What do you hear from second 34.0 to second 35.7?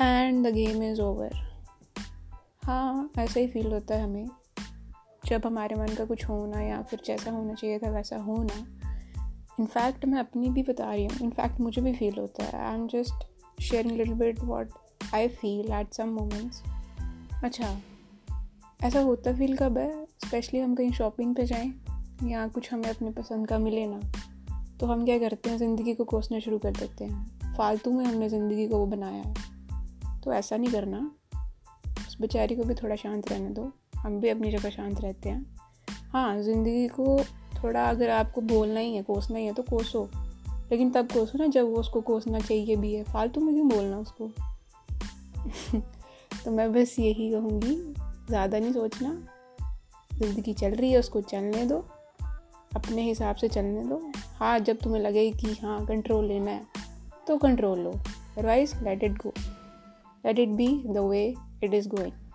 भी अपनी जगह शांत रहते हैं।